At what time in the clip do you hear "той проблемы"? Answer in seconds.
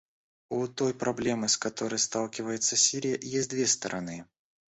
0.67-1.47